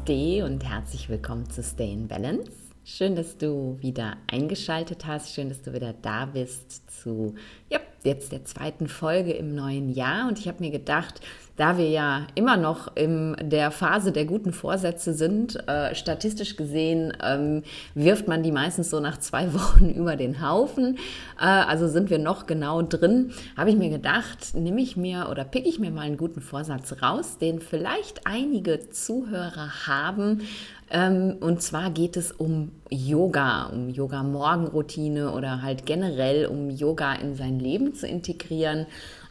[0.00, 2.50] Namaste und herzlich willkommen zu Stay in Balance.
[2.84, 5.34] Schön, dass du wieder eingeschaltet hast.
[5.34, 7.34] Schön, dass du wieder da bist zu
[7.68, 10.28] ja, jetzt der zweiten Folge im neuen Jahr.
[10.28, 11.20] Und ich habe mir gedacht,
[11.56, 17.12] da wir ja immer noch in der Phase der guten Vorsätze sind, äh, statistisch gesehen
[17.22, 20.96] ähm, wirft man die meistens so nach zwei Wochen über den Haufen.
[21.38, 23.32] Äh, also sind wir noch genau drin.
[23.58, 27.02] Habe ich mir gedacht, nehme ich mir oder pick ich mir mal einen guten Vorsatz
[27.02, 30.40] raus, den vielleicht einige Zuhörer haben.
[30.90, 37.36] Ähm, und zwar geht es um Yoga, um Yoga-Morgenroutine oder halt generell um Yoga in
[37.36, 38.86] sein Leben zu integrieren.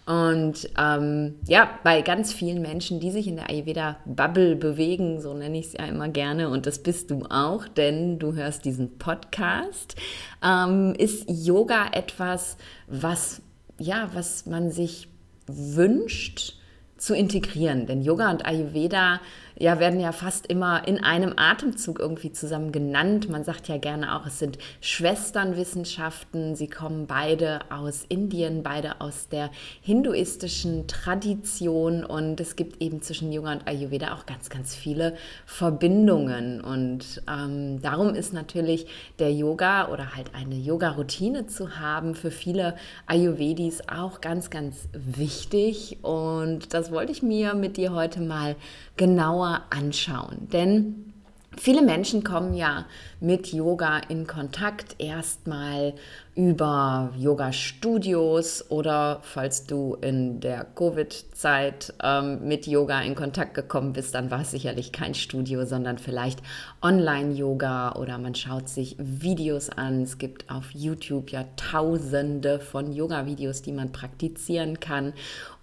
[0.06, 5.60] Und ähm, ja, bei ganz vielen Menschen, die sich in der Ayurveda-Bubble bewegen, so nenne
[5.60, 9.96] ich es ja immer gerne, und das bist du auch, denn du hörst diesen Podcast,
[10.44, 12.58] ähm, ist Yoga etwas,
[12.88, 13.44] was,
[13.78, 15.10] ja, was man sich
[15.46, 16.56] wünscht
[16.98, 17.86] zu integrieren.
[17.86, 19.22] Denn Yoga und Ayurveda
[19.60, 23.30] ja, werden ja fast immer in einem Atemzug irgendwie zusammen genannt.
[23.30, 26.56] Man sagt ja gerne auch, es sind Schwesternwissenschaften.
[26.56, 29.52] Sie kommen beide aus Indien, beide aus der
[29.82, 36.62] hinduistischen Tradition und es gibt eben zwischen Yoga und Ayurveda auch ganz, ganz viele Verbindungen.
[36.62, 38.88] Und ähm, darum ist natürlich
[39.20, 42.76] der Yoga oder halt eine Yoga-Routine zu haben für viele
[43.08, 45.98] Ayurvedis auch ganz, ganz wichtig.
[46.02, 48.56] Und das wollte ich mir mit dir heute mal
[48.96, 50.50] genauer anschauen.
[50.52, 51.10] Denn
[51.58, 52.86] Viele Menschen kommen ja
[53.20, 55.94] mit Yoga in Kontakt erstmal
[56.40, 64.16] über Yoga-Studios oder falls du in der Covid-Zeit ähm, mit Yoga in Kontakt gekommen bist,
[64.16, 66.40] dann war es sicherlich kein Studio, sondern vielleicht
[66.82, 70.04] Online-Yoga oder man schaut sich Videos an.
[70.04, 75.12] Es gibt auf YouTube ja tausende von Yoga-Videos, die man praktizieren kann.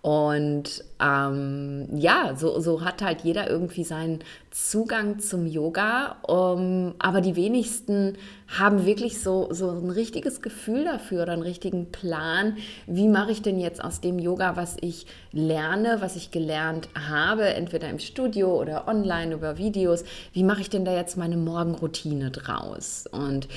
[0.07, 4.21] Und ähm, ja, so, so hat halt jeder irgendwie seinen
[4.53, 6.19] Zugang zum Yoga.
[6.23, 8.17] Um, aber die wenigsten
[8.49, 13.43] haben wirklich so, so ein richtiges Gefühl dafür oder einen richtigen Plan, wie mache ich
[13.43, 18.61] denn jetzt aus dem Yoga, was ich lerne, was ich gelernt habe, entweder im Studio
[18.61, 23.07] oder online über Videos, wie mache ich denn da jetzt meine Morgenroutine draus?
[23.11, 23.49] Und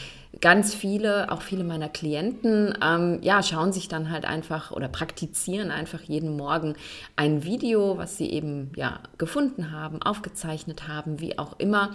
[0.41, 5.71] ganz viele, auch viele meiner Klienten, ähm, ja, schauen sich dann halt einfach oder praktizieren
[5.71, 6.75] einfach jeden Morgen
[7.15, 11.91] ein Video, was sie eben ja gefunden haben, aufgezeichnet haben, wie auch immer.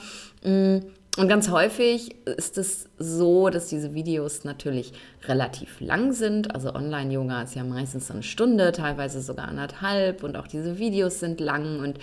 [1.17, 4.93] Und ganz häufig ist es so, dass diese Videos natürlich
[5.29, 6.53] relativ lang sind.
[6.53, 10.25] Also Online-Yoga ist ja meistens eine Stunde, teilweise sogar anderthalb.
[10.25, 11.79] Und auch diese Videos sind lang.
[11.79, 11.99] Und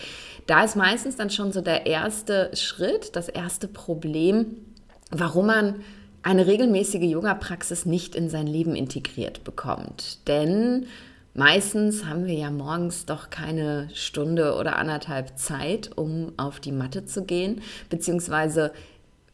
[0.48, 4.56] da ist meistens dann schon so der erste Schritt, das erste Problem,
[5.12, 5.82] warum man
[6.24, 10.26] eine regelmäßige Yoga-Praxis nicht in sein Leben integriert bekommt.
[10.30, 10.86] Denn
[11.34, 17.06] meistens haben wir ja morgens doch keine Stunde oder anderthalb Zeit, um auf die Matte
[17.06, 18.72] zu gehen, beziehungsweise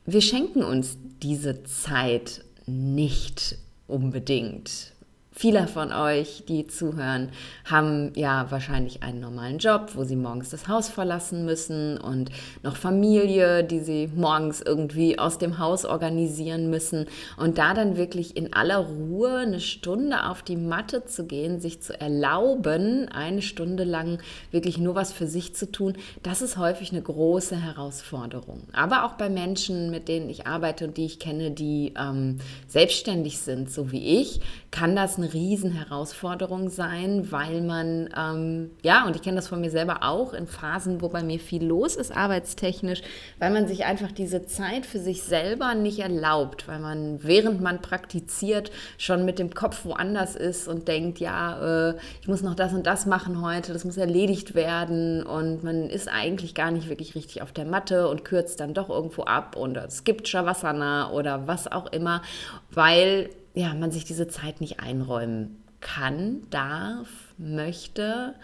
[0.07, 3.57] wir schenken uns diese Zeit nicht
[3.87, 4.93] unbedingt.
[5.39, 7.29] Viele von euch, die zuhören,
[7.63, 12.31] haben ja wahrscheinlich einen normalen Job, wo sie morgens das Haus verlassen müssen und
[12.63, 17.05] noch Familie, die sie morgens irgendwie aus dem Haus organisieren müssen.
[17.37, 21.83] Und da dann wirklich in aller Ruhe eine Stunde auf die Matte zu gehen, sich
[21.83, 24.17] zu erlauben, eine Stunde lang
[24.49, 25.93] wirklich nur was für sich zu tun,
[26.23, 28.63] das ist häufig eine große Herausforderung.
[28.73, 33.37] Aber auch bei Menschen, mit denen ich arbeite und die ich kenne, die ähm, selbstständig
[33.37, 34.41] sind, so wie ich,
[34.71, 39.71] kann das eine Riesenherausforderung sein, weil man, ähm, ja, und ich kenne das von mir
[39.71, 43.01] selber auch in Phasen, wo bei mir viel los ist, arbeitstechnisch,
[43.39, 47.81] weil man sich einfach diese Zeit für sich selber nicht erlaubt, weil man, während man
[47.81, 52.73] praktiziert, schon mit dem Kopf woanders ist und denkt, ja, äh, ich muss noch das
[52.73, 57.15] und das machen heute, das muss erledigt werden und man ist eigentlich gar nicht wirklich
[57.15, 61.47] richtig auf der Matte und kürzt dann doch irgendwo ab und es gibt Shavasana oder
[61.47, 62.21] was auch immer,
[62.69, 67.07] weil ja, man sich diese Zeit nicht einräumen kann, darf,
[67.39, 68.35] möchte,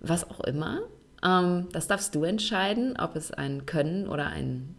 [0.00, 0.80] was auch immer.
[1.24, 4.76] Ähm, das darfst du entscheiden, ob es ein Können oder ein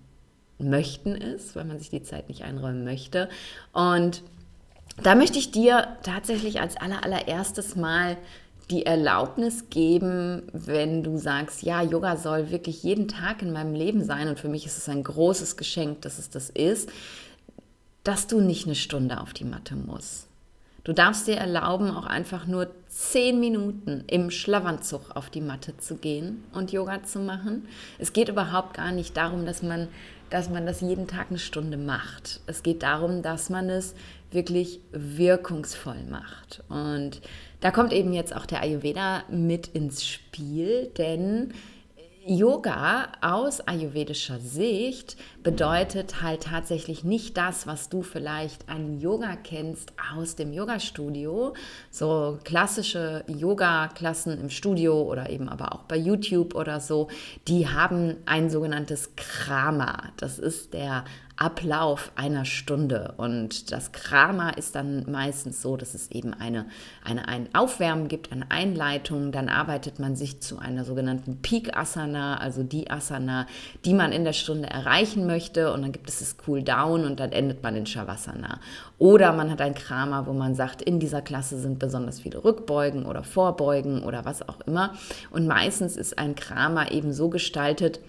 [0.59, 3.29] Möchten ist, weil man sich die Zeit nicht einräumen möchte.
[3.73, 4.21] Und
[5.01, 8.17] da möchte ich dir tatsächlich als allererstes mal
[8.69, 14.03] die Erlaubnis geben, wenn du sagst, ja, Yoga soll wirklich jeden Tag in meinem Leben
[14.03, 16.91] sein und für mich ist es ein großes Geschenk, dass es das ist,
[18.07, 20.27] dass du nicht eine Stunde auf die Matte musst.
[20.85, 25.97] Du darfst dir erlauben, auch einfach nur zehn Minuten im Schlafanzug auf die Matte zu
[25.97, 27.67] gehen und Yoga zu machen.
[27.99, 29.89] Es geht überhaupt gar nicht darum, dass man,
[30.29, 32.39] dass man das jeden Tag eine Stunde macht.
[32.47, 33.93] Es geht darum, dass man es
[34.31, 36.63] wirklich wirkungsvoll macht.
[36.69, 37.19] Und
[37.59, 41.53] da kommt eben jetzt auch der Ayurveda mit ins Spiel, denn
[42.27, 49.93] Yoga aus ayurvedischer Sicht bedeutet halt tatsächlich nicht das, was du vielleicht an Yoga kennst
[50.15, 51.53] aus dem Yoga-Studio.
[51.89, 57.07] So klassische Yoga-Klassen im Studio oder eben aber auch bei YouTube oder so,
[57.47, 60.11] die haben ein sogenanntes Krama.
[60.17, 61.05] Das ist der
[61.37, 63.13] Ablauf einer Stunde.
[63.17, 66.65] Und das Krama ist dann meistens so, dass es eben eine,
[67.03, 69.31] eine, ein Aufwärmen gibt, eine Einleitung.
[69.31, 73.45] Dann arbeitet man sich zu einer sogenannten Peak Asana, also die Asana,
[73.85, 75.71] die man in der Stunde erreichen möchte.
[75.71, 78.59] Und dann gibt es das Cool Down und dann endet man in Shavasana.
[78.97, 83.05] Oder man hat ein Krama, wo man sagt, in dieser Klasse sind besonders viele Rückbeugen
[83.05, 84.93] oder Vorbeugen oder was auch immer.
[85.29, 87.99] Und meistens ist ein Krama eben so gestaltet,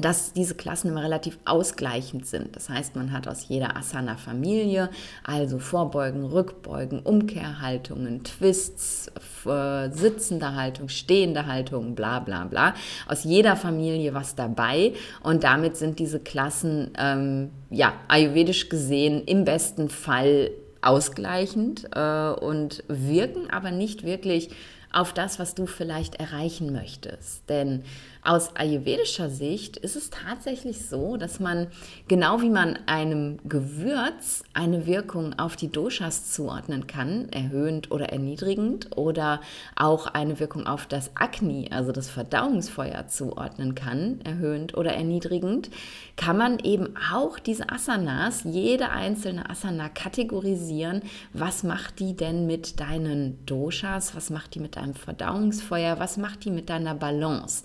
[0.00, 2.56] dass diese Klassen immer relativ ausgleichend sind.
[2.56, 4.90] Das heißt, man hat aus jeder Asana-Familie,
[5.24, 9.10] also Vorbeugen, Rückbeugen, Umkehrhaltungen, Twists,
[9.46, 12.74] äh, sitzende Haltung, stehende Haltung, bla bla bla,
[13.08, 14.94] aus jeder Familie was dabei.
[15.22, 20.50] Und damit sind diese Klassen, ähm, ja, ayurvedisch gesehen, im besten Fall
[20.82, 24.50] ausgleichend äh, und wirken aber nicht wirklich
[24.92, 27.48] auf das, was du vielleicht erreichen möchtest.
[27.48, 27.84] Denn
[28.22, 31.68] aus ayurvedischer Sicht ist es tatsächlich so, dass man
[32.06, 38.96] genau wie man einem Gewürz eine Wirkung auf die Doshas zuordnen kann, erhöhend oder erniedrigend,
[38.96, 39.40] oder
[39.74, 45.70] auch eine Wirkung auf das Agni, also das Verdauungsfeuer zuordnen kann, erhöhend oder erniedrigend,
[46.16, 51.02] kann man eben auch diese Asanas, jede einzelne Asana kategorisieren.
[51.32, 54.14] Was macht die denn mit deinen Doshas?
[54.14, 55.98] Was macht die mit deinem Verdauungsfeuer?
[55.98, 57.62] Was macht die mit deiner Balance?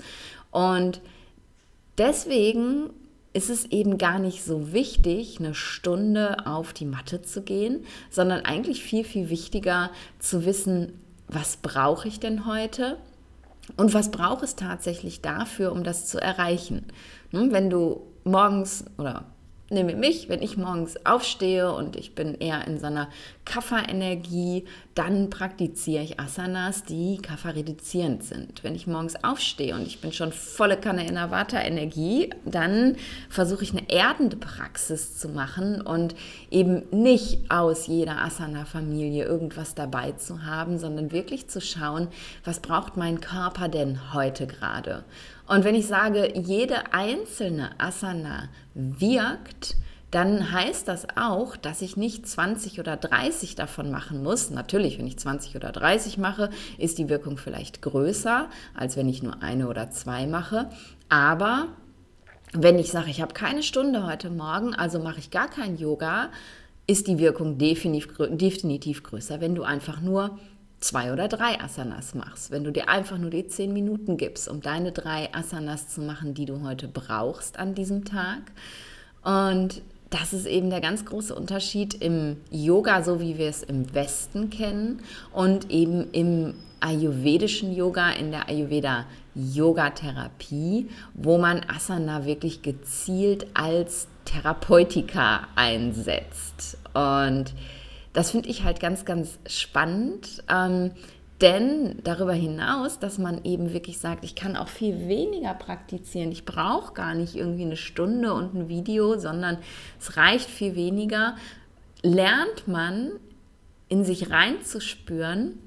[0.55, 1.01] Und
[1.97, 2.89] deswegen
[3.33, 8.45] ist es eben gar nicht so wichtig, eine Stunde auf die Matte zu gehen, sondern
[8.45, 10.93] eigentlich viel, viel wichtiger zu wissen,
[11.27, 12.97] was brauche ich denn heute
[13.75, 16.85] und was braucht es tatsächlich dafür, um das zu erreichen.
[17.31, 19.25] Hm, wenn du morgens oder
[19.69, 23.09] nehme mich, wenn ich morgens aufstehe und ich bin eher in so einer
[23.45, 28.63] Kapha-Energie, dann praktiziere ich Asanas, die Kapha-reduzierend sind.
[28.63, 32.95] Wenn ich morgens aufstehe und ich bin schon volle Kanne in der Vata-Energie, dann
[33.29, 36.15] versuche ich eine erdende Praxis zu machen und
[36.51, 42.07] eben nicht aus jeder Asana-Familie irgendwas dabei zu haben, sondern wirklich zu schauen,
[42.43, 45.03] was braucht mein Körper denn heute gerade.
[45.47, 49.75] Und wenn ich sage, jede einzelne Asana wirkt,
[50.11, 54.49] dann heißt das auch, dass ich nicht 20 oder 30 davon machen muss.
[54.49, 59.23] Natürlich, wenn ich 20 oder 30 mache, ist die Wirkung vielleicht größer, als wenn ich
[59.23, 60.69] nur eine oder zwei mache.
[61.09, 61.67] Aber
[62.53, 66.29] wenn ich sage, ich habe keine Stunde heute Morgen, also mache ich gar kein Yoga,
[66.87, 70.39] ist die Wirkung definitiv, definitiv größer, wenn du einfach nur
[70.85, 74.61] zwei oder drei Asanas machst, wenn du dir einfach nur die zehn Minuten gibst, um
[74.61, 78.51] deine drei Asanas zu machen, die du heute brauchst an diesem Tag.
[79.23, 83.93] Und das ist eben der ganz große Unterschied im Yoga, so wie wir es im
[83.95, 85.01] Westen kennen,
[85.33, 94.07] und eben im ayurvedischen Yoga, in der Ayurveda Yoga-Therapie, wo man Asana wirklich gezielt als
[94.25, 96.77] Therapeutika einsetzt.
[96.93, 97.53] Und
[98.15, 100.43] das finde ich halt ganz, ganz spannend.
[100.49, 100.91] Ähm,
[101.41, 106.31] denn darüber hinaus, dass man eben wirklich sagt, ich kann auch viel weniger praktizieren.
[106.31, 109.57] Ich brauche gar nicht irgendwie eine Stunde und ein Video, sondern
[109.99, 111.35] es reicht viel weniger,
[112.01, 113.11] lernt man
[113.89, 115.59] in sich reinzuspüren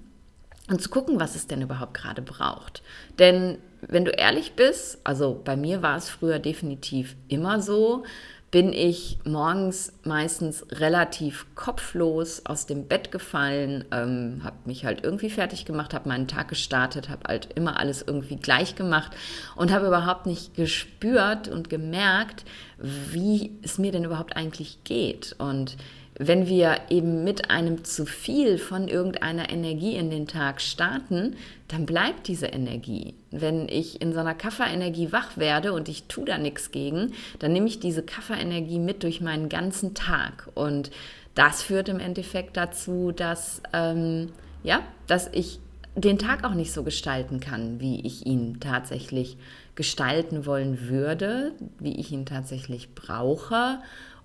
[0.71, 2.83] und zu gucken, was es denn überhaupt gerade braucht.
[3.19, 8.05] Denn wenn du ehrlich bist, also bei mir war es früher definitiv immer so,
[8.51, 15.29] bin ich morgens meistens relativ kopflos aus dem Bett gefallen, ähm, habe mich halt irgendwie
[15.29, 19.13] fertig gemacht, habe meinen Tag gestartet, habe halt immer alles irgendwie gleich gemacht
[19.55, 22.45] und habe überhaupt nicht gespürt und gemerkt,
[22.79, 25.35] wie es mir denn überhaupt eigentlich geht.
[25.39, 25.77] Und
[26.19, 31.37] wenn wir eben mit einem zu viel von irgendeiner Energie in den Tag starten,
[31.69, 33.15] dann bleibt diese Energie.
[33.31, 37.53] Wenn ich in so einer Kafferenergie wach werde und ich tue da nichts gegen, dann
[37.53, 40.49] nehme ich diese Kafferenergie mit durch meinen ganzen Tag.
[40.55, 40.91] Und
[41.37, 44.31] das führt im Endeffekt dazu, dass, ähm,
[44.65, 45.61] ja, dass ich
[45.95, 49.37] den Tag auch nicht so gestalten kann, wie ich ihn tatsächlich
[49.77, 53.79] gestalten wollen würde, wie ich ihn tatsächlich brauche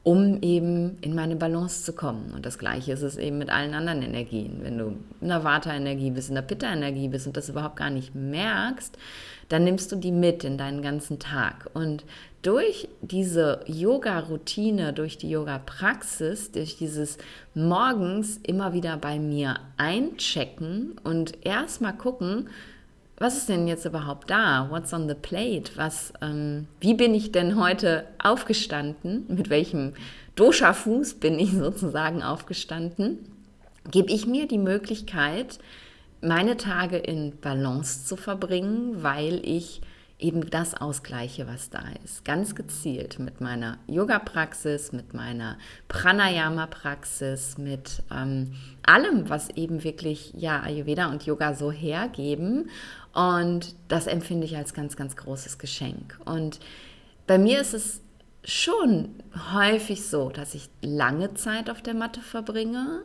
[0.03, 2.33] um eben in meine Balance zu kommen.
[2.35, 4.59] Und das Gleiche ist es eben mit allen anderen Energien.
[4.61, 8.13] Wenn du in der Vata-Energie bist, in der Pitta-Energie bist und das überhaupt gar nicht
[8.13, 8.97] merkst,
[9.47, 11.69] dann nimmst du die mit in deinen ganzen Tag.
[11.73, 12.03] Und
[12.41, 17.17] durch diese Yoga-Routine, durch die Yoga-Praxis, durch dieses
[17.53, 22.49] morgens immer wieder bei mir einchecken und erstmal gucken,
[23.17, 24.67] was ist denn jetzt überhaupt da?
[24.69, 25.71] What's on the plate?
[25.75, 29.25] Was, ähm, wie bin ich denn heute aufgestanden?
[29.27, 29.93] Mit welchem
[30.35, 33.19] Dosha-Fuß bin ich sozusagen aufgestanden?
[33.91, 35.59] Gebe ich mir die Möglichkeit,
[36.21, 39.81] meine Tage in Balance zu verbringen, weil ich
[40.23, 42.25] eben das ausgleiche, was da ist.
[42.25, 45.57] Ganz gezielt mit meiner Yoga-Praxis, mit meiner
[45.89, 52.69] Pranayama-Praxis, mit ähm, allem, was eben wirklich ja, Ayurveda und Yoga so hergeben.
[53.13, 56.17] Und das empfinde ich als ganz, ganz großes Geschenk.
[56.25, 56.59] Und
[57.27, 58.01] bei mir ist es
[58.45, 59.09] schon
[59.53, 63.03] häufig so, dass ich lange Zeit auf der Matte verbringe,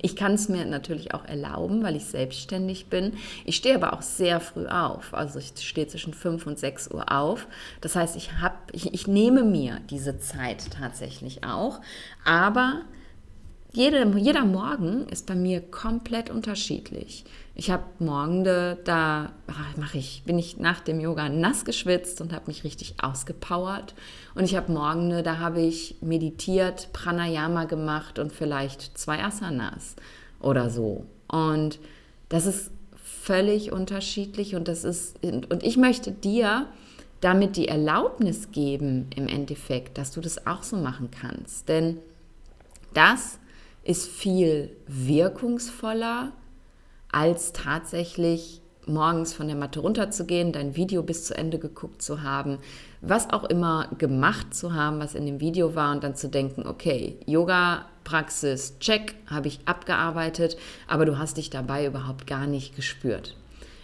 [0.00, 3.12] ich kann es mir natürlich auch erlauben, weil ich selbstständig bin.
[3.44, 5.12] Ich stehe aber auch sehr früh auf.
[5.12, 7.46] Also ich stehe zwischen 5 und 6 Uhr auf.
[7.82, 11.80] Das heißt, ich, hab, ich, ich nehme mir diese Zeit tatsächlich auch.
[12.24, 12.82] Aber
[13.72, 17.24] jede, jeder Morgen ist bei mir komplett unterschiedlich.
[17.60, 19.32] Ich habe Morgende, da
[19.76, 23.96] mache ich, bin ich nach dem Yoga nass geschwitzt und habe mich richtig ausgepowert.
[24.36, 29.96] Und ich habe Morgende, da habe ich meditiert, Pranayama gemacht und vielleicht zwei Asanas
[30.38, 31.04] oder so.
[31.26, 31.80] Und
[32.28, 36.68] das ist völlig unterschiedlich und das ist und ich möchte dir
[37.20, 41.98] damit die Erlaubnis geben im Endeffekt, dass du das auch so machen kannst, denn
[42.94, 43.40] das
[43.82, 46.30] ist viel wirkungsvoller
[47.12, 52.58] als tatsächlich morgens von der Matte runterzugehen, dein Video bis zu Ende geguckt zu haben,
[53.00, 56.66] was auch immer gemacht zu haben, was in dem Video war und dann zu denken,
[56.66, 62.74] okay, Yoga Praxis, check, habe ich abgearbeitet, aber du hast dich dabei überhaupt gar nicht
[62.74, 63.36] gespürt.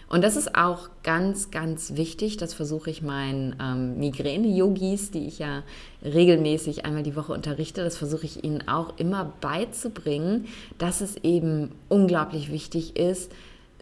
[0.07, 2.37] Und das ist auch ganz, ganz wichtig.
[2.37, 5.63] Das versuche ich meinen ähm, Migräne-Yogis, die ich ja
[6.03, 10.45] regelmäßig einmal die Woche unterrichte, das versuche ich ihnen auch immer beizubringen,
[10.77, 13.31] dass es eben unglaublich wichtig ist,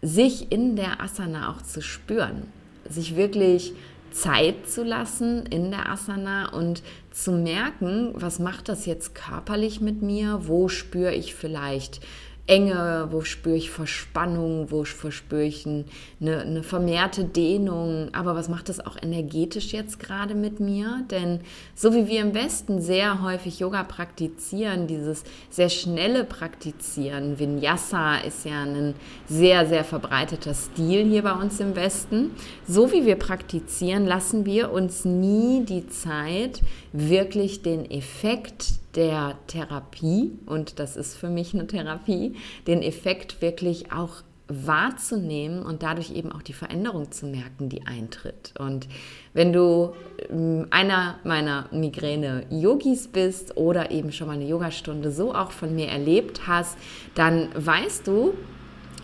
[0.00, 2.44] sich in der Asana auch zu spüren,
[2.88, 3.74] sich wirklich
[4.10, 10.02] Zeit zu lassen in der Asana und zu merken, was macht das jetzt körperlich mit
[10.02, 12.00] mir, wo spüre ich vielleicht
[12.46, 15.84] Enge, wo spüre ich Verspannung, wo verspüre ich eine,
[16.20, 18.10] eine, vermehrte Dehnung.
[18.12, 21.04] Aber was macht das auch energetisch jetzt gerade mit mir?
[21.10, 21.40] Denn
[21.74, 28.44] so wie wir im Westen sehr häufig Yoga praktizieren, dieses sehr schnelle Praktizieren, Vinyasa ist
[28.44, 28.94] ja ein
[29.26, 32.32] sehr, sehr verbreiteter Stil hier bei uns im Westen.
[32.68, 36.60] So wie wir praktizieren, lassen wir uns nie die Zeit,
[36.92, 42.36] wirklich den Effekt der Therapie, und das ist für mich eine Therapie,
[42.66, 48.52] den Effekt wirklich auch wahrzunehmen und dadurch eben auch die Veränderung zu merken, die eintritt.
[48.58, 48.86] Und
[49.32, 49.94] wenn du
[50.28, 55.88] ähm, einer meiner Migräne-Yogis bist oder eben schon mal eine Yogastunde so auch von mir
[55.88, 56.76] erlebt hast,
[57.14, 58.34] dann weißt du,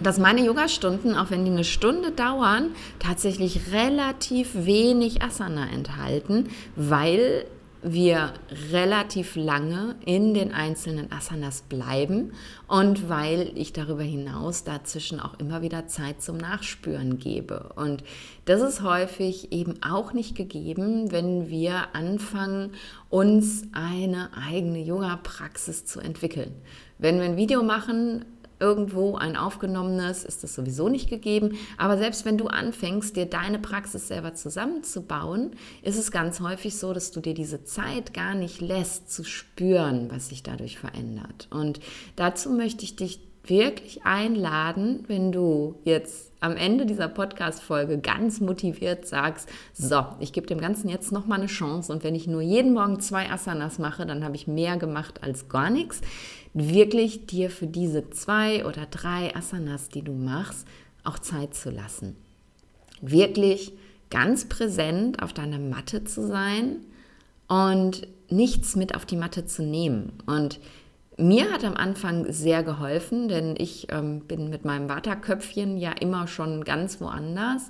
[0.02, 7.46] dass meine Yogastunden, auch wenn die eine Stunde dauern, tatsächlich relativ wenig Asana enthalten, weil
[7.82, 8.34] wir
[8.72, 12.32] relativ lange in den einzelnen Asanas bleiben
[12.66, 17.72] und weil ich darüber hinaus dazwischen auch immer wieder Zeit zum Nachspüren gebe.
[17.76, 18.04] Und
[18.44, 22.72] das ist häufig eben auch nicht gegeben, wenn wir anfangen,
[23.08, 26.54] uns eine eigene Yoga-Praxis zu entwickeln.
[26.98, 28.24] Wenn wir ein Video machen,
[28.60, 31.56] irgendwo ein aufgenommenes, ist das sowieso nicht gegeben.
[31.78, 35.52] Aber selbst wenn du anfängst, dir deine Praxis selber zusammenzubauen,
[35.82, 40.10] ist es ganz häufig so, dass du dir diese Zeit gar nicht lässt zu spüren,
[40.10, 41.48] was sich dadurch verändert.
[41.50, 41.80] Und
[42.16, 49.06] dazu möchte ich dich wirklich einladen, wenn du jetzt am Ende dieser Podcast-Folge ganz motiviert
[49.06, 52.72] sagst, so, ich gebe dem Ganzen jetzt nochmal eine Chance und wenn ich nur jeden
[52.72, 56.00] Morgen zwei Asanas mache, dann habe ich mehr gemacht als gar nichts
[56.52, 60.66] wirklich dir für diese zwei oder drei Asanas, die du machst,
[61.04, 62.16] auch Zeit zu lassen.
[63.00, 63.72] Wirklich
[64.10, 66.76] ganz präsent auf deiner Matte zu sein
[67.48, 70.12] und nichts mit auf die Matte zu nehmen.
[70.26, 70.60] Und
[71.16, 76.26] mir hat am Anfang sehr geholfen, denn ich ähm, bin mit meinem Waterköpfchen ja immer
[76.26, 77.68] schon ganz woanders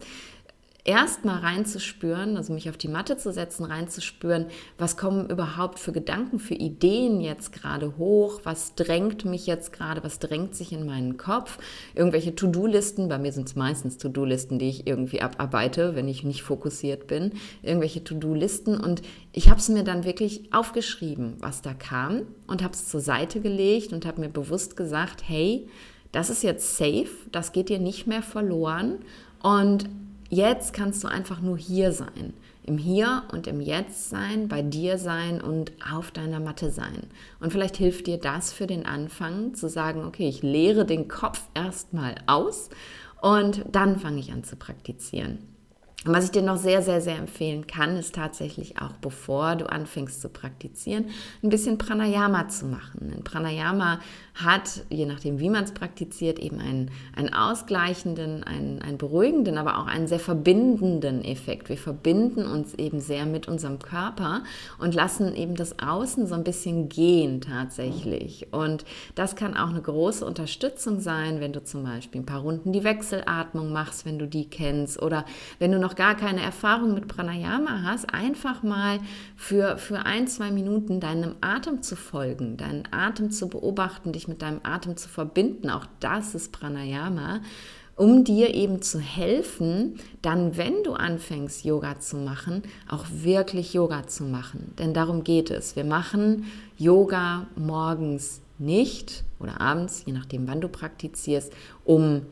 [0.84, 4.46] erst mal reinzuspüren, also mich auf die Matte zu setzen, reinzuspüren,
[4.78, 10.02] was kommen überhaupt für Gedanken, für Ideen jetzt gerade hoch, was drängt mich jetzt gerade,
[10.02, 11.58] was drängt sich in meinen Kopf,
[11.94, 16.42] irgendwelche To-Do-Listen, bei mir sind es meistens To-Do-Listen, die ich irgendwie abarbeite, wenn ich nicht
[16.42, 17.32] fokussiert bin,
[17.62, 22.74] irgendwelche To-Do-Listen und ich habe es mir dann wirklich aufgeschrieben, was da kam und habe
[22.74, 25.68] es zur Seite gelegt und habe mir bewusst gesagt, hey,
[26.12, 28.98] das ist jetzt safe, das geht dir nicht mehr verloren
[29.42, 29.88] und
[30.32, 32.34] Jetzt kannst du einfach nur hier sein.
[32.62, 37.08] Im Hier und im Jetzt sein, bei dir sein und auf deiner Matte sein.
[37.40, 41.42] Und vielleicht hilft dir das für den Anfang zu sagen, okay, ich leere den Kopf
[41.54, 42.70] erstmal aus
[43.20, 45.38] Und dann fange ich an zu praktizieren.
[46.06, 49.70] Und was ich dir noch sehr, sehr, sehr empfehlen kann, ist tatsächlich auch, bevor du
[49.70, 51.06] anfängst zu praktizieren,
[51.42, 53.10] ein bisschen Pranayama zu machen.
[53.10, 54.00] Denn Pranayama
[54.34, 59.78] hat, je nachdem, wie man es praktiziert, eben einen, einen ausgleichenden, einen, einen beruhigenden, aber
[59.78, 61.68] auch einen sehr verbindenden Effekt.
[61.68, 64.42] Wir verbinden uns eben sehr mit unserem Körper
[64.78, 68.48] und lassen eben das Außen so ein bisschen gehen tatsächlich.
[68.52, 72.72] Und das kann auch eine große Unterstützung sein, wenn du zum Beispiel ein paar Runden
[72.72, 75.26] die Wechselatmung machst, wenn du die kennst, oder
[75.58, 78.98] wenn du noch gar keine Erfahrung mit Pranayama hast, einfach mal
[79.36, 84.42] für, für ein, zwei Minuten deinem Atem zu folgen, deinen Atem zu beobachten, dich mit
[84.42, 85.70] deinem Atem zu verbinden.
[85.70, 87.40] Auch das ist Pranayama
[88.00, 94.06] um dir eben zu helfen, dann, wenn du anfängst, Yoga zu machen, auch wirklich Yoga
[94.06, 94.72] zu machen.
[94.78, 95.76] Denn darum geht es.
[95.76, 96.46] Wir machen
[96.78, 101.52] Yoga morgens nicht oder abends, je nachdem, wann du praktizierst,
[101.84, 102.22] um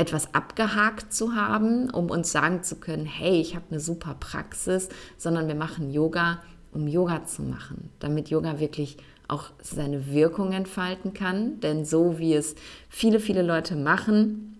[0.00, 4.88] etwas abgehakt zu haben, um uns sagen zu können, hey, ich habe eine super Praxis,
[5.18, 6.42] sondern wir machen Yoga,
[6.72, 8.96] um Yoga zu machen, damit Yoga wirklich
[9.28, 11.60] auch seine Wirkung entfalten kann.
[11.60, 12.54] Denn so wie es
[12.88, 14.56] viele, viele Leute machen,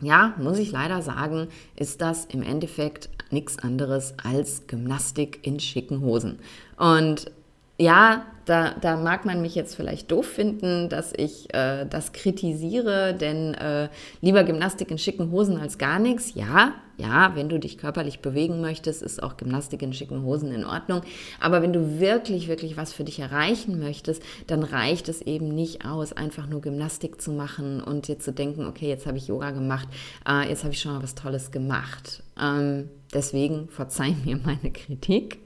[0.00, 6.00] ja, muss ich leider sagen, ist das im Endeffekt nichts anderes als Gymnastik in schicken
[6.00, 6.38] Hosen.
[6.76, 7.30] Und
[7.78, 13.12] ja, da, da mag man mich jetzt vielleicht doof finden, dass ich äh, das kritisiere,
[13.12, 13.88] denn äh,
[14.20, 16.34] lieber Gymnastik in schicken Hosen als gar nichts.
[16.34, 20.64] Ja, ja, wenn du dich körperlich bewegen möchtest, ist auch Gymnastik in schicken Hosen in
[20.64, 21.02] Ordnung.
[21.40, 25.84] Aber wenn du wirklich, wirklich was für dich erreichen möchtest, dann reicht es eben nicht
[25.84, 29.50] aus, einfach nur Gymnastik zu machen und dir zu denken, okay, jetzt habe ich Yoga
[29.50, 29.88] gemacht,
[30.26, 32.22] äh, jetzt habe ich schon mal was Tolles gemacht.
[32.40, 35.38] Ähm, deswegen verzeih mir meine Kritik.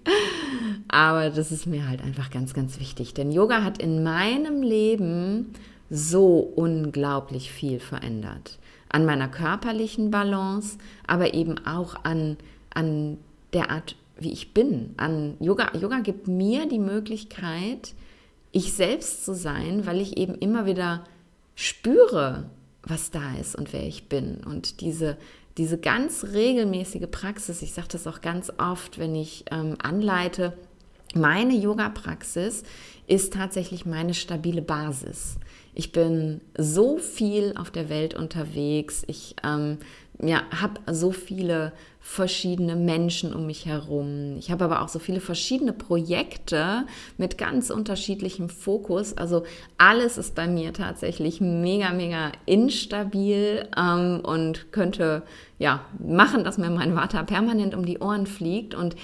[0.88, 3.14] Aber das ist mir halt einfach ganz, ganz wichtig.
[3.14, 5.52] Denn Yoga hat in meinem Leben
[5.90, 8.58] so unglaublich viel verändert.
[8.88, 12.36] An meiner körperlichen Balance, aber eben auch an,
[12.74, 13.18] an
[13.52, 14.94] der Art, wie ich bin.
[14.96, 17.94] An Yoga, Yoga gibt mir die Möglichkeit,
[18.52, 21.04] ich selbst zu sein, weil ich eben immer wieder
[21.54, 22.50] spüre,
[22.82, 24.38] was da ist und wer ich bin.
[24.44, 25.16] Und diese,
[25.58, 30.54] diese ganz regelmäßige Praxis, ich sage das auch ganz oft, wenn ich ähm, anleite,
[31.14, 32.62] meine Yoga-Praxis
[33.06, 35.36] ist tatsächlich meine stabile Basis.
[35.74, 39.02] Ich bin so viel auf der Welt unterwegs.
[39.06, 39.78] Ich ähm,
[40.22, 44.36] ja, habe so viele verschiedene Menschen um mich herum.
[44.38, 46.86] Ich habe aber auch so viele verschiedene Projekte
[47.18, 49.16] mit ganz unterschiedlichem Fokus.
[49.16, 49.44] Also
[49.78, 55.22] alles ist bei mir tatsächlich mega, mega instabil ähm, und könnte
[55.58, 58.74] ja machen, dass mir mein Vater permanent um die Ohren fliegt.
[58.74, 58.96] Und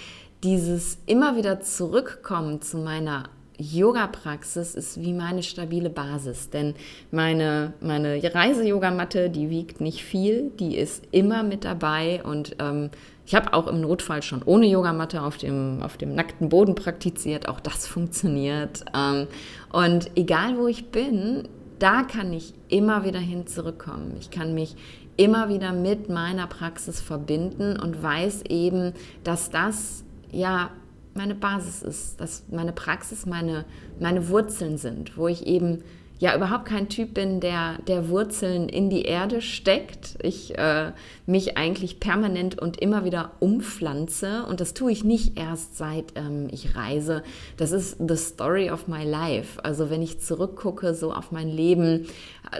[0.42, 3.24] dieses immer wieder zurückkommen zu meiner
[3.58, 6.74] Yoga-Praxis ist wie meine stabile Basis, denn
[7.10, 12.90] meine, meine Reise-Yogamatte, die wiegt nicht viel, die ist immer mit dabei und ähm,
[13.26, 17.48] ich habe auch im Notfall schon ohne Yogamatte auf dem, auf dem nackten Boden praktiziert,
[17.48, 18.84] auch das funktioniert.
[18.94, 19.26] Ähm,
[19.72, 24.16] und egal wo ich bin, da kann ich immer wieder hin zurückkommen.
[24.20, 24.76] Ich kann mich
[25.16, 28.92] immer wieder mit meiner Praxis verbinden und weiß eben,
[29.24, 30.70] dass das ja
[31.16, 33.64] meine Basis ist, dass meine Praxis meine,
[34.00, 35.82] meine Wurzeln sind, wo ich eben
[36.18, 40.16] ja überhaupt kein Typ bin, der, der Wurzeln in die Erde steckt.
[40.22, 40.92] Ich äh,
[41.26, 46.48] mich eigentlich permanent und immer wieder umpflanze und das tue ich nicht erst seit ähm,
[46.50, 47.22] ich reise.
[47.56, 49.62] Das ist the story of my life.
[49.62, 52.06] Also wenn ich zurückgucke so auf mein Leben,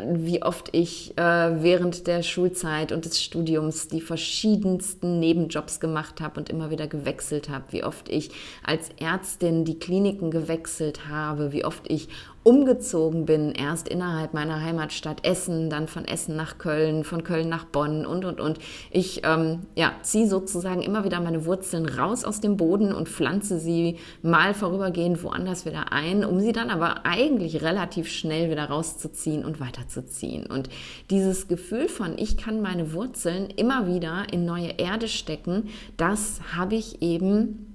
[0.05, 6.41] wie oft ich äh, während der Schulzeit und des Studiums die verschiedensten Nebenjobs gemacht habe
[6.41, 8.31] und immer wieder gewechselt habe, wie oft ich
[8.65, 12.09] als Ärztin die Kliniken gewechselt habe, wie oft ich
[12.47, 17.65] umgezogen bin, erst innerhalb meiner Heimatstadt Essen, dann von Essen nach Köln, von Köln nach
[17.65, 18.61] Bonn und, und, und.
[18.93, 23.59] Ich ähm, ja, ziehe sozusagen immer wieder meine Wurzeln raus aus dem Boden und pflanze
[23.59, 29.45] sie mal vorübergehend woanders wieder ein, um sie dann aber eigentlich relativ schnell wieder rauszuziehen
[29.45, 30.47] und weiterzuziehen.
[30.47, 30.69] Und
[31.11, 35.65] dieses Gefühl von, ich kann meine Wurzeln immer wieder in neue Erde stecken,
[35.97, 37.66] das habe ich eben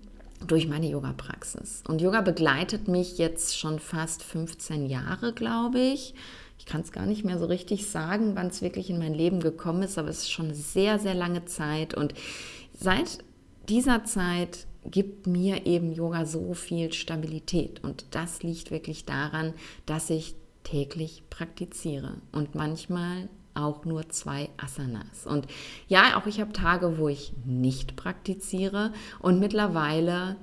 [0.48, 1.84] durch meine Yoga-Praxis.
[1.88, 6.14] Und Yoga begleitet mich jetzt schon fast 15 Jahre, glaube ich.
[6.58, 9.40] Ich kann es gar nicht mehr so richtig sagen, wann es wirklich in mein Leben
[9.40, 11.96] gekommen ist, aber es ist schon sehr, sehr lange Zeit.
[11.96, 12.14] Und
[12.74, 13.20] seit
[13.68, 17.84] dieser Zeit gibt mir eben Yoga so viel Stabilität.
[17.84, 19.54] Und das liegt wirklich daran,
[19.86, 25.26] dass ich täglich praktiziere und manchmal auch nur zwei Asanas.
[25.26, 25.48] Und
[25.88, 30.38] ja, auch ich habe Tage, wo ich nicht praktiziere und mittlerweile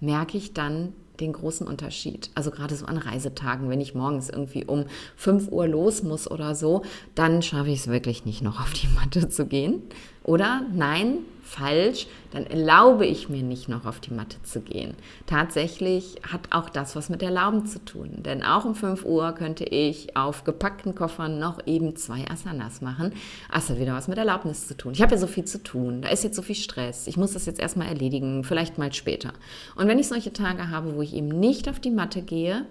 [0.00, 2.30] merke ich dann den großen Unterschied.
[2.34, 6.54] Also gerade so an Reisetagen, wenn ich morgens irgendwie um 5 Uhr los muss oder
[6.54, 6.82] so,
[7.14, 9.82] dann schaffe ich es wirklich nicht noch auf die Matte zu gehen.
[10.24, 14.94] Oder nein, falsch, dann erlaube ich mir nicht noch auf die Matte zu gehen.
[15.26, 18.22] Tatsächlich hat auch das was mit Erlauben zu tun.
[18.22, 23.12] Denn auch um 5 Uhr könnte ich auf gepackten Koffern noch eben zwei Asanas machen.
[23.52, 24.94] Das hat wieder was mit Erlaubnis zu tun.
[24.94, 27.06] Ich habe ja so viel zu tun, da ist jetzt so viel Stress.
[27.06, 29.34] Ich muss das jetzt erstmal erledigen, vielleicht mal später.
[29.76, 32.64] Und wenn ich solche Tage habe, wo ich eben nicht auf die Matte gehe,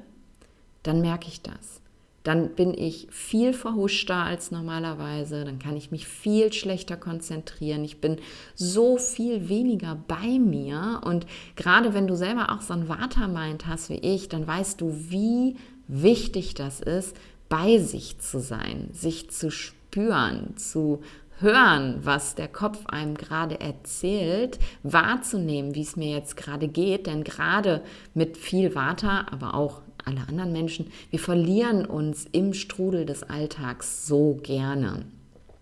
[0.82, 1.83] dann merke ich das
[2.24, 8.00] dann bin ich viel verhuschter als normalerweise, dann kann ich mich viel schlechter konzentrieren, ich
[8.00, 8.18] bin
[8.56, 11.02] so viel weniger bei mir.
[11.04, 14.96] Und gerade wenn du selber auch so ein Watermind hast wie ich, dann weißt du,
[15.10, 15.58] wie
[15.88, 17.16] wichtig das ist,
[17.50, 21.02] bei sich zu sein, sich zu spüren, zu
[21.40, 27.24] hören, was der Kopf einem gerade erzählt, wahrzunehmen, wie es mir jetzt gerade geht, denn
[27.24, 27.82] gerade
[28.14, 34.06] mit viel Water, aber auch alle anderen Menschen, wir verlieren uns im Strudel des Alltags
[34.08, 35.06] so gerne.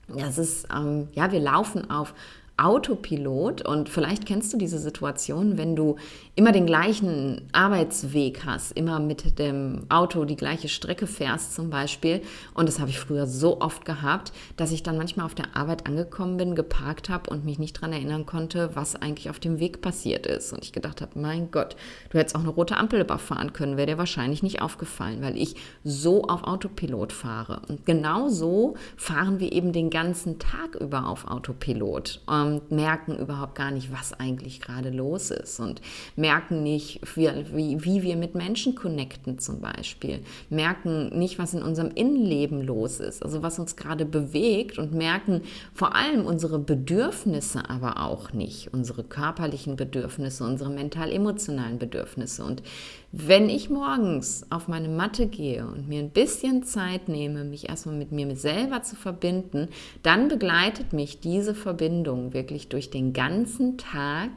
[0.07, 2.13] Das ist, ähm, ja, wir laufen auf
[2.57, 5.95] Autopilot und vielleicht kennst du diese Situation, wenn du
[6.35, 12.21] immer den gleichen Arbeitsweg hast, immer mit dem Auto die gleiche Strecke fährst zum Beispiel.
[12.53, 15.87] Und das habe ich früher so oft gehabt, dass ich dann manchmal auf der Arbeit
[15.87, 19.81] angekommen bin, geparkt habe und mich nicht daran erinnern konnte, was eigentlich auf dem Weg
[19.81, 20.53] passiert ist.
[20.53, 21.75] Und ich gedacht habe, mein Gott,
[22.11, 25.55] du hättest auch eine rote Ampel überfahren können, wäre dir wahrscheinlich nicht aufgefallen, weil ich
[25.83, 27.61] so auf Autopilot fahre.
[27.67, 33.55] Und genau so fahren wir eben den ganzen Tag über auf Autopilot und merken überhaupt
[33.55, 35.59] gar nicht, was eigentlich gerade los ist.
[35.59, 35.81] Und
[36.15, 41.63] merken nicht, wie, wie, wie wir mit Menschen connecten zum Beispiel, merken nicht, was in
[41.63, 45.41] unserem Innenleben los ist, also was uns gerade bewegt und merken
[45.73, 52.43] vor allem unsere Bedürfnisse aber auch nicht, unsere körperlichen Bedürfnisse, unsere mental-emotionalen Bedürfnisse.
[52.43, 52.63] Und
[53.11, 57.95] wenn ich morgens auf meine Matte gehe und mir ein bisschen Zeit nehme, mich erstmal
[57.95, 59.67] mit mir selber zu verbinden,
[60.01, 64.29] dann begleitet mich diese Verbindung wirklich durch den ganzen Tag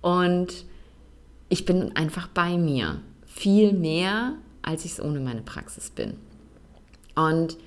[0.00, 0.64] und
[1.50, 3.00] ich bin einfach bei mir.
[3.26, 6.14] Viel mehr, als ich es ohne meine Praxis bin.
[7.14, 7.58] Und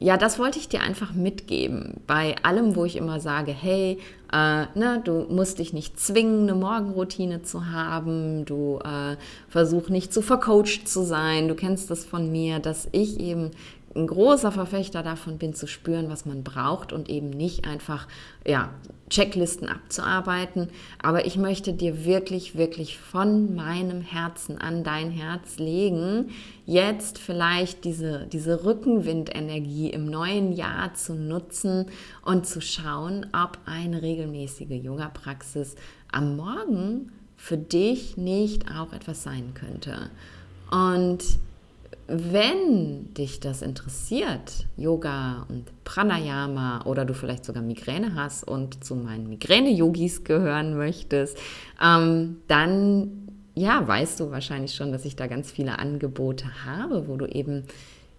[0.00, 1.94] ja, das wollte ich dir einfach mitgeben.
[2.06, 3.98] Bei allem, wo ich immer sage, hey,
[4.32, 9.16] äh, ne, du musst dich nicht zwingen, eine Morgenroutine zu haben, du äh,
[9.48, 11.48] versuch nicht zu vercoacht zu sein.
[11.48, 13.50] Du kennst das von mir, dass ich eben
[13.94, 18.06] ein großer Verfechter davon bin, zu spüren, was man braucht und eben nicht einfach
[18.46, 18.70] ja,
[19.08, 20.68] Checklisten abzuarbeiten.
[21.02, 26.30] Aber ich möchte dir wirklich, wirklich von meinem Herzen an dein Herz legen,
[26.66, 31.86] jetzt vielleicht diese, diese Rückenwindenergie im neuen Jahr zu nutzen
[32.24, 35.76] und zu schauen, ob eine regelmäßige Yoga-Praxis
[36.12, 40.10] am Morgen für dich nicht auch etwas sein könnte.
[40.70, 41.24] Und
[42.08, 48.96] wenn dich das interessiert, Yoga und Pranayama oder du vielleicht sogar Migräne hast und zu
[48.96, 51.38] meinen Migräne-Yogis gehören möchtest,
[51.82, 57.16] ähm, dann ja, weißt du wahrscheinlich schon, dass ich da ganz viele Angebote habe, wo
[57.16, 57.64] du eben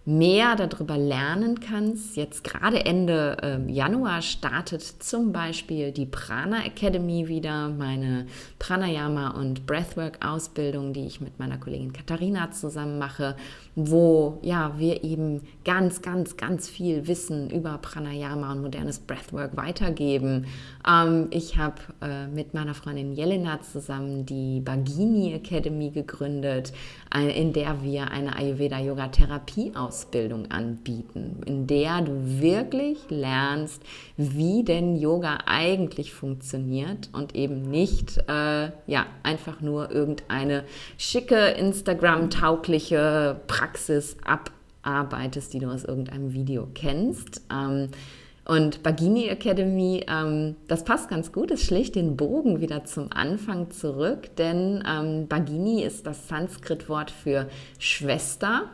[0.06, 2.16] mehr darüber lernen kannst.
[2.16, 8.26] Jetzt gerade Ende äh, Januar startet zum Beispiel die Prana Academy wieder, meine
[8.58, 13.36] Pranayama und Breathwork Ausbildung, die ich mit meiner Kollegin Katharina zusammen mache,
[13.88, 20.46] wo ja wir eben ganz, ganz, ganz viel Wissen über Pranayama und modernes Breathwork weitergeben.
[20.88, 26.72] Ähm, ich habe äh, mit meiner Freundin Jelena zusammen die Bagini Academy gegründet,
[27.14, 32.98] äh, in der wir eine Ayurveda Yoga Therapie ausbilden Ausbildung anbieten, in der du wirklich
[33.08, 33.82] lernst,
[34.16, 40.64] wie denn Yoga eigentlich funktioniert und eben nicht äh, ja, einfach nur irgendeine
[40.98, 43.69] schicke, Instagram-taugliche Praxis
[44.24, 47.42] abarbeitest, die du aus irgendeinem Video kennst.
[47.52, 47.88] Ähm,
[48.44, 53.70] und Bagini Academy, ähm, das passt ganz gut, es schlägt den Bogen wieder zum Anfang
[53.70, 58.64] zurück, denn ähm, Bagini ist das Sanskrit-Wort für Schwester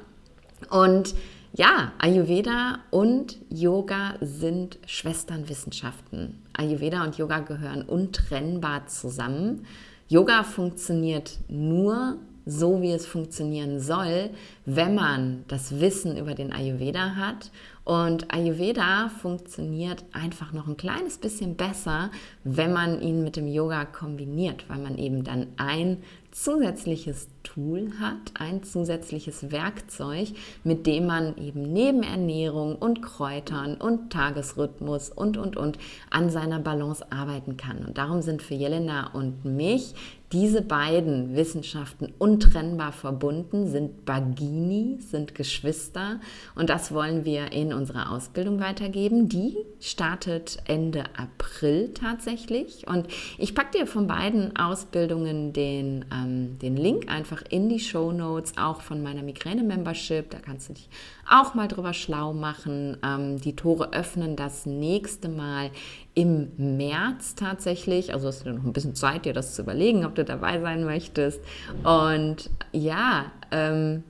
[0.71, 1.15] und
[1.53, 6.43] ja, Ayurveda und Yoga sind Schwesternwissenschaften.
[6.53, 9.65] Ayurveda und Yoga gehören untrennbar zusammen.
[10.09, 14.31] Yoga funktioniert nur so, wie es funktionieren soll,
[14.65, 17.51] wenn man das Wissen über den Ayurveda hat
[17.87, 22.11] Und Ayurveda funktioniert einfach noch ein kleines bisschen besser,
[22.42, 25.99] wenn man ihn mit dem Yoga kombiniert, weil man eben dann ein
[26.33, 30.31] zusätzliches Tool hat, ein zusätzliches Werkzeug,
[30.64, 35.79] mit dem man eben neben Ernährung und Kräutern und Tagesrhythmus und, und, und
[36.11, 37.85] an seiner Balance arbeiten kann.
[37.87, 39.94] Und darum sind für Jelena und mich
[40.33, 46.20] diese beiden Wissenschaften untrennbar verbunden, sind Bagini, sind Geschwister
[46.57, 49.29] und das wollen wir in unserer Ausbildung weitergeben.
[49.29, 53.07] Die startet Ende April tatsächlich und
[53.39, 58.55] ich packe dir von beiden Ausbildungen den, ähm, den Link einfach in die Show Notes,
[58.57, 60.89] auch von meiner Migräne-Membership, da kannst du dich
[61.29, 62.97] auch mal drüber schlau machen.
[63.05, 65.71] Ähm, die Tore öffnen das nächste Mal
[66.15, 68.12] im März tatsächlich.
[68.15, 70.85] Also hast du noch ein bisschen Zeit, dir das zu überlegen, ob du dabei sein
[70.85, 71.41] möchtest.
[71.83, 74.03] Und ja, ähm,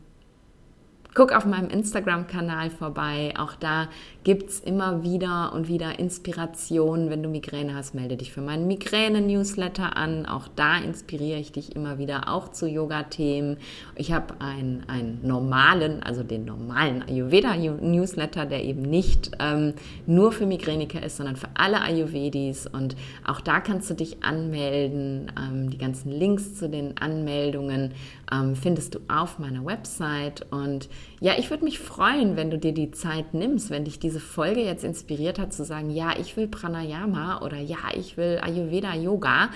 [1.16, 3.32] guck auf meinem Instagram-Kanal vorbei.
[3.38, 3.88] Auch da
[4.26, 7.10] gibt es immer wieder und wieder Inspirationen.
[7.10, 10.26] Wenn du Migräne hast, melde dich für meinen Migräne-Newsletter an.
[10.26, 13.56] Auch da inspiriere ich dich immer wieder, auch zu Yoga-Themen.
[13.94, 19.74] Ich habe einen, einen normalen, also den normalen Ayurveda-Newsletter, der eben nicht ähm,
[20.06, 22.66] nur für Migräniker ist, sondern für alle Ayurvedis.
[22.66, 25.30] Und auch da kannst du dich anmelden.
[25.38, 27.92] Ähm, die ganzen Links zu den Anmeldungen
[28.32, 30.46] ähm, findest du auf meiner Website.
[30.50, 30.88] Und
[31.20, 34.26] ja, ich würde mich freuen, wenn du dir die Zeit nimmst, wenn dich diese diese
[34.26, 38.94] Folge jetzt inspiriert hat, zu sagen, ja, ich will Pranayama oder ja, ich will Ayurveda
[38.94, 39.50] Yoga,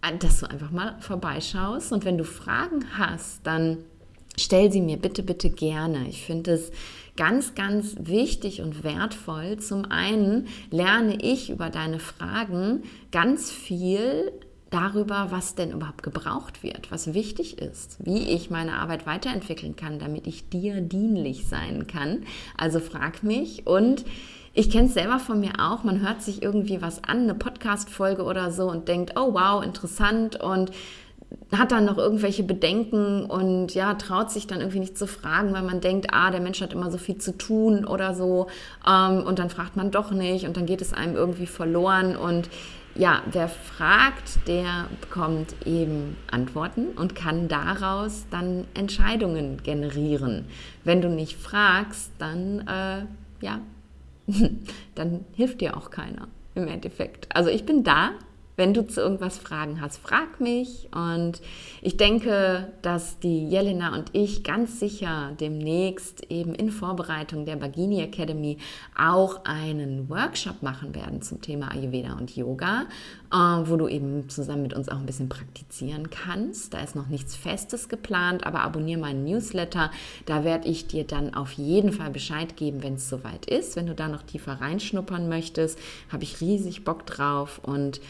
[0.00, 1.92] äh, dass du einfach mal vorbeischaust.
[1.92, 3.78] Und wenn du Fragen hast, dann
[4.38, 6.08] stell sie mir bitte, bitte gerne.
[6.08, 6.72] Ich finde es
[7.16, 9.58] ganz, ganz wichtig und wertvoll.
[9.58, 14.32] Zum einen lerne ich über deine Fragen ganz viel
[14.70, 19.98] darüber, was denn überhaupt gebraucht wird, was wichtig ist, wie ich meine Arbeit weiterentwickeln kann,
[19.98, 22.24] damit ich dir dienlich sein kann.
[22.56, 24.04] Also frag mich und
[24.52, 28.22] ich kenne es selber von mir auch, man hört sich irgendwie was an, eine Podcast-Folge
[28.22, 30.72] oder so und denkt, oh wow, interessant und
[31.56, 35.62] hat dann noch irgendwelche Bedenken und ja, traut sich dann irgendwie nicht zu fragen, weil
[35.62, 38.48] man denkt, ah, der Mensch hat immer so viel zu tun oder so
[38.86, 42.48] ähm, und dann fragt man doch nicht und dann geht es einem irgendwie verloren und
[42.94, 50.46] ja, wer fragt, der bekommt eben Antworten und kann daraus dann Entscheidungen generieren.
[50.84, 53.06] Wenn du nicht fragst, dann, äh,
[53.44, 53.60] ja,
[54.94, 57.28] dann hilft dir auch keiner im Endeffekt.
[57.34, 58.10] Also ich bin da,
[58.56, 60.88] wenn du zu irgendwas Fragen hast, frag mich.
[60.94, 61.40] Und
[61.82, 68.02] ich denke, dass die Jelena und ich ganz sicher demnächst eben in Vorbereitung der Bagini
[68.02, 68.58] Academy
[68.96, 72.86] auch einen Workshop machen werden zum Thema Ayurveda und Yoga,
[73.30, 76.74] wo du eben zusammen mit uns auch ein bisschen praktizieren kannst.
[76.74, 79.90] Da ist noch nichts Festes geplant, aber abonniere meinen Newsletter.
[80.26, 83.76] Da werde ich dir dann auf jeden Fall Bescheid geben, wenn es soweit ist.
[83.76, 85.78] Wenn du da noch tiefer reinschnuppern möchtest,
[86.10, 88.00] habe ich riesig Bock drauf und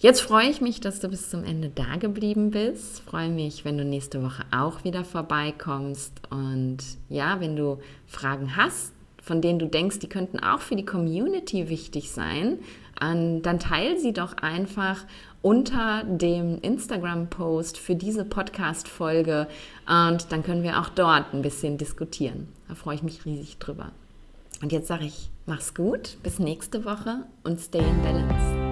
[0.00, 3.00] Jetzt freue ich mich, dass du bis zum Ende da geblieben bist.
[3.00, 6.12] Freue mich, wenn du nächste Woche auch wieder vorbeikommst.
[6.30, 10.84] Und ja, wenn du Fragen hast, von denen du denkst, die könnten auch für die
[10.84, 12.60] Community wichtig sein,
[13.00, 15.04] dann teile sie doch einfach
[15.42, 19.46] unter dem Instagram-Post für diese Podcast-Folge
[19.86, 22.48] und dann können wir auch dort ein bisschen diskutieren.
[22.68, 23.92] Da freue ich mich riesig drüber.
[24.62, 28.67] Und jetzt sage ich, mach's gut, bis nächste Woche und stay in balance.